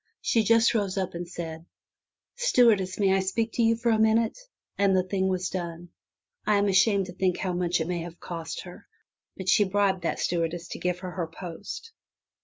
She 0.19 0.43
just 0.43 0.73
rose 0.73 0.97
up 0.97 1.13
and 1.13 1.29
said, 1.29 1.63
"Stewardess, 2.35 2.99
might 2.99 3.13
I 3.13 3.19
speak 3.19 3.51
to 3.53 3.61
you 3.61 3.75
for 3.75 3.91
a 3.91 3.99
minute?'* 3.99 4.39
and 4.75 4.97
the 4.97 5.03
thing 5.03 5.27
was 5.27 5.47
done. 5.51 5.89
I 6.43 6.55
am 6.55 6.67
ashamed 6.67 7.05
to 7.05 7.13
think 7.13 7.37
how 7.37 7.53
much 7.53 7.79
it 7.79 7.87
may 7.87 7.99
have 7.99 8.19
cost 8.19 8.61
her, 8.61 8.87
but 9.37 9.47
she 9.47 9.63
bribed 9.63 10.01
that 10.01 10.17
stewardess 10.19 10.67
to 10.69 10.79
give 10.79 10.95
up 11.03 11.13
her 11.13 11.27
post. 11.31 11.91